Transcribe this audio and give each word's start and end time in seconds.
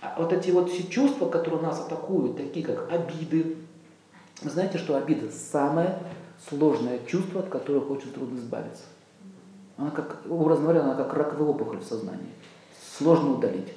А 0.00 0.14
вот 0.18 0.32
эти 0.32 0.50
вот 0.50 0.70
все 0.70 0.84
чувства, 0.84 1.28
которые 1.28 1.62
нас 1.62 1.80
атакуют, 1.80 2.36
такие 2.36 2.64
как 2.64 2.90
обиды. 2.92 3.56
Вы 4.42 4.50
знаете, 4.50 4.78
что 4.78 4.96
обида 4.96 5.30
самое 5.30 5.98
сложное 6.48 7.00
чувство, 7.06 7.40
от 7.40 7.48
которого 7.48 7.94
очень 7.94 8.12
трудно 8.12 8.38
избавиться. 8.38 8.84
Она 9.76 9.90
как, 9.90 10.22
образно 10.28 10.64
говоря, 10.64 10.82
она 10.82 10.94
как 10.94 11.12
раковая 11.14 11.48
опухоль 11.48 11.78
в 11.78 11.84
сознании. 11.84 12.30
Сложно 12.96 13.32
удалить. 13.32 13.72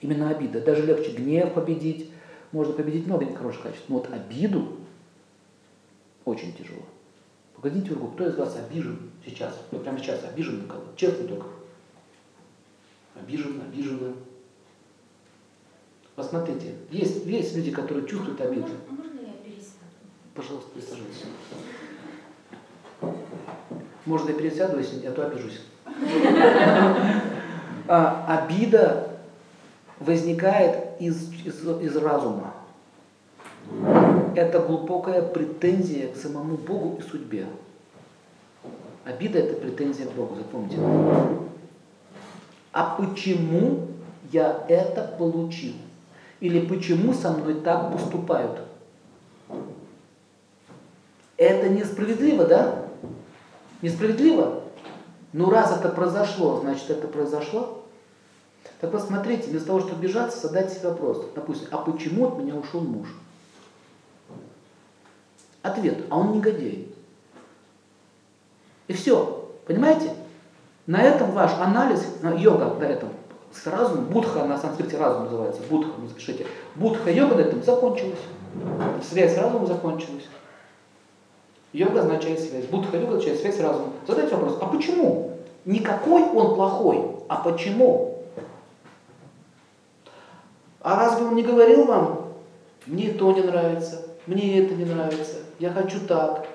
Именно 0.00 0.30
обида. 0.30 0.60
Даже 0.60 0.84
легче 0.84 1.12
гнев 1.12 1.52
победить. 1.54 2.10
Можно 2.52 2.74
победить 2.74 3.06
много 3.06 3.24
нехороших 3.24 3.62
качеств. 3.62 3.84
Но 3.88 3.96
вот 3.96 4.12
обиду 4.12 4.78
очень 6.24 6.54
тяжело. 6.54 6.82
Погодите 7.56 7.92
руку, 7.92 8.08
кто 8.08 8.26
из 8.26 8.36
вас 8.36 8.56
обижен 8.56 9.10
сейчас? 9.24 9.58
Вот 9.70 9.82
прямо 9.82 9.98
сейчас 9.98 10.24
обижен 10.24 10.62
на 10.62 10.68
кого? 10.68 10.82
Честно 10.96 11.26
только. 11.26 11.46
Обижен, 13.14 13.60
обижена. 13.60 14.12
Посмотрите, 16.16 16.74
есть, 16.90 17.26
есть 17.26 17.56
люди, 17.56 17.72
которые 17.72 18.06
чувствуют 18.06 18.40
а 18.40 18.44
обиду. 18.44 18.68
Можно 18.88 19.20
я 19.20 19.32
пересяду? 19.44 19.84
Пожалуйста, 20.34 20.70
присаживайтесь. 20.70 21.24
Можно 24.06 24.30
я 24.30 24.34
пересяду, 24.34 24.78
если 24.78 25.04
а 25.06 25.12
то 25.12 25.26
обижусь. 25.26 25.60
А, 27.86 28.24
обида 28.38 29.10
возникает 30.00 30.98
из, 31.00 31.30
из, 31.44 31.68
из 31.82 31.96
разума. 31.96 32.54
Это 34.34 34.60
глубокая 34.60 35.20
претензия 35.20 36.10
к 36.10 36.16
самому 36.16 36.56
Богу 36.56 36.98
и 36.98 37.02
судьбе. 37.02 37.46
Обида– 39.04 39.38
это 39.40 39.54
претензия 39.56 40.06
к 40.06 40.12
Богу, 40.12 40.34
запомните. 40.36 40.78
А 42.72 42.96
почему 42.96 43.88
я 44.32 44.64
это 44.66 45.14
получил? 45.18 45.74
Или 46.40 46.66
почему 46.66 47.14
со 47.14 47.32
мной 47.32 47.54
так 47.54 47.92
поступают? 47.92 48.60
Это 51.36 51.68
несправедливо, 51.68 52.44
да? 52.46 52.84
Несправедливо? 53.82 54.62
Ну 55.32 55.50
раз 55.50 55.76
это 55.76 55.88
произошло, 55.88 56.60
значит 56.60 56.90
это 56.90 57.08
произошло. 57.08 57.84
Так 58.80 58.92
посмотрите, 58.92 59.50
вместо 59.50 59.68
того, 59.68 59.80
чтобы 59.80 59.96
обижаться, 59.96 60.46
задайте 60.46 60.76
себе 60.76 60.90
вопрос. 60.90 61.24
Допустим, 61.34 61.68
а 61.70 61.78
почему 61.78 62.28
от 62.28 62.38
меня 62.38 62.54
ушел 62.54 62.80
муж? 62.80 63.08
Ответ, 65.62 66.04
а 66.10 66.18
он 66.18 66.32
негодяй. 66.32 66.88
И 68.86 68.92
все. 68.92 69.50
Понимаете? 69.66 70.14
На 70.86 71.02
этом 71.02 71.30
ваш 71.30 71.52
анализ, 71.58 72.04
йога 72.36 72.74
на 72.78 72.84
этом, 72.84 73.08
с 73.54 73.66
разумом, 73.66 74.06
будха 74.06 74.44
на 74.44 74.58
санскрите 74.58 74.98
разум 74.98 75.24
называется, 75.24 75.62
будха, 75.70 76.00
не 76.00 76.08
запишите. 76.08 76.46
Будха 76.74 77.10
йога 77.10 77.36
на 77.36 77.40
этом 77.40 77.62
закончилась. 77.62 78.18
Связь 79.08 79.34
с 79.34 79.38
разумом 79.38 79.66
закончилась. 79.66 80.24
Йога 81.72 82.00
означает 82.00 82.40
связь. 82.40 82.66
Будха 82.66 82.96
йога 82.96 83.14
означает 83.16 83.40
связь 83.40 83.56
с 83.56 83.60
разумом. 83.60 83.92
Задайте 84.06 84.34
вопрос, 84.34 84.58
а 84.60 84.66
почему? 84.66 85.32
Не 85.64 85.78
какой 85.78 86.22
он 86.22 86.54
плохой, 86.54 87.02
а 87.28 87.36
почему? 87.36 88.24
А 90.80 90.96
разве 90.96 91.26
он 91.26 91.34
не 91.34 91.42
говорил 91.42 91.86
вам, 91.86 92.26
мне 92.86 93.10
то 93.10 93.32
не 93.32 93.40
нравится, 93.40 94.02
мне 94.26 94.62
это 94.62 94.74
не 94.74 94.84
нравится, 94.84 95.36
я 95.58 95.70
хочу 95.70 95.98
так. 96.06 96.46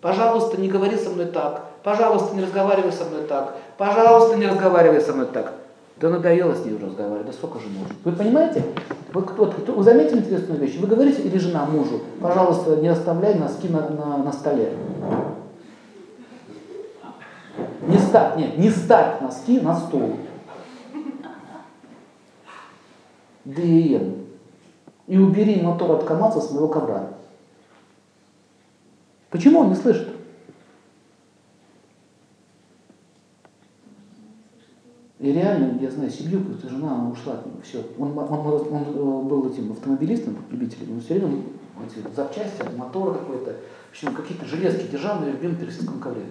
Пожалуйста, 0.00 0.60
не 0.60 0.68
говори 0.68 0.96
со 0.96 1.10
мной 1.10 1.26
так. 1.26 1.66
Пожалуйста, 1.82 2.36
не 2.36 2.42
разговаривай 2.42 2.92
со 2.92 3.04
мной 3.04 3.22
так. 3.24 3.56
Пожалуйста, 3.78 4.36
не 4.36 4.46
разговаривай 4.46 5.00
со 5.00 5.14
мной 5.14 5.26
так. 5.26 5.54
Да 6.00 6.08
надоело 6.08 6.54
с 6.54 6.64
ней 6.64 6.74
уже 6.74 6.86
разговаривать, 6.86 7.26
да 7.26 7.32
сколько 7.32 7.58
же 7.58 7.66
можно. 7.68 7.94
Вы 8.04 8.12
понимаете? 8.12 8.64
Вы, 9.12 9.22
кто, 9.22 9.46
кто, 9.46 9.72
вы 9.74 9.82
заметили 9.82 10.20
интересную 10.20 10.58
вещь? 10.58 10.78
Вы 10.78 10.86
говорите, 10.86 11.20
или 11.20 11.36
жена 11.36 11.66
мужу, 11.66 12.00
пожалуйста, 12.22 12.76
не 12.76 12.88
оставляй 12.88 13.34
носки 13.34 13.68
на, 13.68 13.86
на, 13.90 14.16
на 14.16 14.32
столе. 14.32 14.72
Не 17.86 17.98
ставь, 17.98 18.38
нет, 18.38 18.56
не 18.56 18.70
ставь 18.70 19.20
носки 19.20 19.60
на 19.60 19.76
стол. 19.76 20.16
ДЕН. 23.44 24.14
И 25.06 25.18
убери 25.18 25.60
мотор 25.60 25.90
от 25.90 26.04
КамАЗа 26.04 26.40
с 26.40 26.50
моего 26.50 26.68
ковра. 26.68 27.08
Почему 29.28 29.60
он 29.60 29.68
не 29.68 29.74
слышит? 29.74 30.08
И 35.20 35.32
реально, 35.34 35.78
я 35.78 35.90
знаю 35.90 36.10
семью, 36.10 36.42
потому 36.42 36.70
жена 36.70 36.94
она 36.94 37.10
ушла 37.10 37.42
него, 37.44 37.60
все. 37.62 37.86
Он, 37.98 38.16
он, 38.18 38.32
он, 38.32 38.72
он 38.72 38.82
э, 38.82 39.28
был 39.28 39.52
этим 39.52 39.70
автомобилистом, 39.70 40.38
любителем, 40.50 40.94
но 40.94 41.00
все 41.02 41.18
время 41.18 41.42
эти 41.86 42.14
запчасти, 42.14 42.62
мотора 42.74 43.18
какой-то, 43.18 43.52
в 43.52 43.90
общем, 43.90 44.14
какие-то 44.14 44.46
железки 44.46 44.90
держал 44.90 45.20
на 45.20 45.26
любимом 45.26 45.56
персидском 45.56 46.00
ковре. 46.00 46.24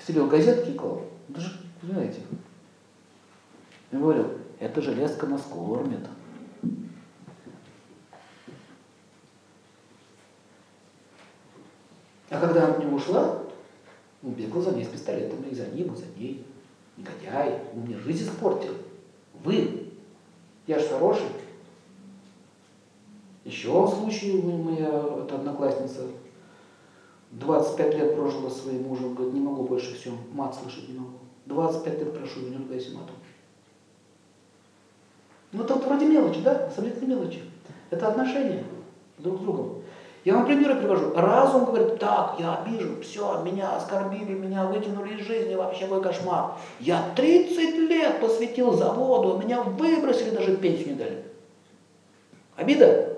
Стелил 0.00 0.26
газетки 0.26 0.70
и 0.70 0.74
клал. 0.74 1.02
Даже, 1.28 1.52
знаете, 1.84 2.18
я 3.92 4.00
говорил, 4.00 4.26
эта 4.58 4.82
железка 4.82 5.26
нас 5.26 5.42
кормит. 5.42 6.00
А 12.30 12.40
когда 12.40 12.64
она 12.64 12.74
от 12.74 12.80
него 12.80 12.96
ушла, 12.96 13.42
он 14.24 14.32
бегал 14.32 14.60
за 14.60 14.72
ней 14.72 14.84
с 14.84 14.88
пистолетом, 14.88 15.40
и 15.44 15.54
за 15.54 15.66
ним, 15.66 15.94
и 15.94 15.96
за 15.96 16.06
ней 16.18 16.46
негодяй, 16.96 17.60
он 17.74 17.80
мне 17.82 17.96
жизнь 17.98 18.24
испортил. 18.24 18.74
Вы, 19.34 19.88
я 20.66 20.78
же 20.78 20.88
хороший. 20.88 21.26
Еще 23.44 23.88
случай, 23.88 24.40
моя 24.40 25.04
это 25.24 25.36
одноклассница, 25.36 26.06
25 27.32 27.94
лет 27.94 28.14
прожила 28.14 28.50
своим 28.50 28.84
мужем, 28.84 29.14
говорит, 29.14 29.34
не 29.34 29.40
могу 29.40 29.64
больше 29.64 29.94
все, 29.94 30.12
мат 30.32 30.54
слышать 30.54 30.88
не 30.88 30.98
могу. 30.98 31.18
25 31.46 31.98
лет 31.98 32.14
прошу, 32.14 32.40
не 32.40 32.56
ругайся 32.56 32.92
матом. 32.92 33.16
Ну 35.50 35.64
это 35.64 35.74
вроде 35.74 36.06
мелочи, 36.06 36.40
да? 36.40 36.70
Это 36.76 37.04
мелочи. 37.04 37.42
Это 37.90 38.08
отношения 38.08 38.64
друг 39.18 39.38
с 39.38 39.40
другом. 39.40 39.82
Я 40.24 40.34
вам 40.34 40.46
примеры 40.46 40.76
привожу. 40.76 41.12
Разум 41.16 41.64
говорит, 41.64 41.98
так, 41.98 42.36
я 42.38 42.54
обижен, 42.54 43.02
все, 43.02 43.42
меня 43.42 43.74
оскорбили, 43.76 44.34
меня 44.34 44.66
вытянули 44.66 45.16
из 45.16 45.26
жизни, 45.26 45.56
вообще 45.56 45.86
мой 45.86 46.00
кошмар. 46.00 46.52
Я 46.78 47.02
30 47.16 47.58
лет 47.90 48.20
посвятил 48.20 48.72
заводу, 48.72 49.36
меня 49.38 49.62
выбросили, 49.62 50.30
даже 50.30 50.56
пенсию 50.56 50.90
не 50.90 50.94
дали. 50.94 51.24
Обида? 52.54 53.08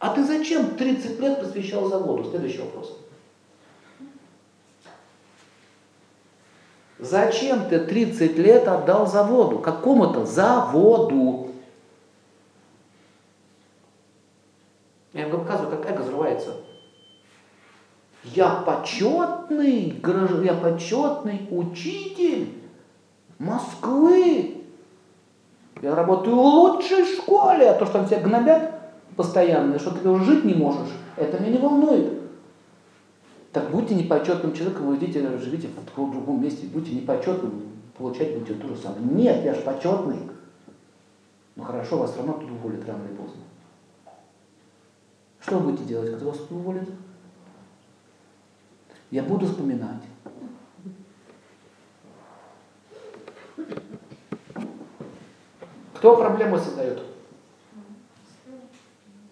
А 0.00 0.10
ты 0.10 0.24
зачем 0.24 0.76
30 0.76 1.20
лет 1.20 1.40
посвящал 1.40 1.88
заводу? 1.88 2.28
Следующий 2.30 2.62
вопрос. 2.62 2.98
Зачем 6.98 7.68
ты 7.68 7.78
30 7.78 8.36
лет 8.38 8.66
отдал 8.66 9.06
заводу? 9.06 9.60
Какому-то 9.60 10.26
заводу. 10.26 11.47
Я 18.34 18.62
почетный, 18.66 20.00
я 20.44 20.54
почетный 20.54 21.46
учитель 21.50 22.54
Москвы. 23.38 24.64
Я 25.80 25.94
работаю 25.94 26.36
в 26.36 26.40
лучшей 26.40 27.04
школе, 27.04 27.70
а 27.70 27.74
то, 27.74 27.84
что 27.84 27.98
там 27.98 28.06
тебя 28.06 28.20
гнобят 28.20 28.80
постоянно, 29.16 29.78
что 29.78 29.92
ты 29.92 30.08
уже 30.08 30.24
жить 30.24 30.44
не 30.44 30.54
можешь, 30.54 30.90
это 31.16 31.40
меня 31.40 31.52
не 31.52 31.58
волнует. 31.58 32.20
Так 33.52 33.70
будьте 33.70 33.94
непочетным 33.94 34.52
человеком, 34.52 34.86
вы 34.86 34.96
идите, 34.96 35.20
живите 35.38 35.68
в 35.68 35.94
другом 35.96 36.42
месте, 36.42 36.66
будьте 36.66 36.92
непочетным, 36.92 37.62
получать 37.96 38.34
будете 38.34 38.54
то 38.54 38.68
же 38.68 38.76
самое. 38.76 39.02
Нет, 39.02 39.44
я 39.44 39.54
же 39.54 39.60
почетный. 39.62 40.18
Ну 41.56 41.64
хорошо, 41.64 41.98
вас 41.98 42.10
все 42.10 42.18
равно 42.18 42.34
тут 42.34 42.50
уволят 42.50 42.86
рано 42.86 43.04
или 43.04 43.16
поздно. 43.16 43.42
Что 45.40 45.58
вы 45.58 45.70
будете 45.70 45.84
делать, 45.84 46.10
когда 46.10 46.26
вас 46.26 46.38
уволят? 46.50 46.88
Я 49.10 49.22
буду 49.22 49.46
вспоминать. 49.46 50.02
Кто 55.94 56.16
проблемы 56.16 56.58
создает? 56.58 57.02